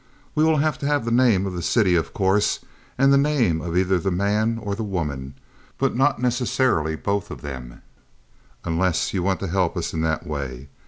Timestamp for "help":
9.47-9.77